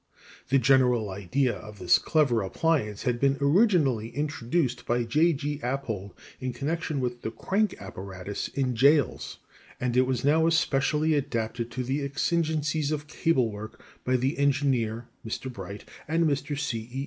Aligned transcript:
The 0.49 0.57
general 0.57 1.11
idea 1.11 1.53
of 1.55 1.77
this 1.77 1.99
clever 1.99 2.41
appliance 2.41 3.03
had 3.03 3.19
been 3.19 3.37
originally 3.39 4.09
introduced 4.09 4.87
by 4.87 5.03
Mr. 5.03 5.07
J. 5.09 5.33
G. 5.33 5.59
Appold 5.61 6.15
in 6.39 6.53
connection 6.53 6.99
with 7.01 7.21
the 7.21 7.29
crank 7.29 7.75
apparatus 7.79 8.47
in 8.47 8.75
jails; 8.75 9.37
and 9.79 9.95
it 9.95 10.07
was 10.07 10.25
now 10.25 10.47
especially 10.47 11.13
adapted 11.13 11.69
to 11.73 11.83
the 11.83 12.01
exigencies 12.03 12.91
of 12.91 13.05
cable 13.05 13.51
work 13.51 13.79
by 14.03 14.15
the 14.17 14.39
engineer 14.39 15.07
(Mr. 15.23 15.53
Bright) 15.53 15.87
and 16.07 16.25
Mr. 16.25 16.57
C. 16.57 16.89
E. 16.91 16.99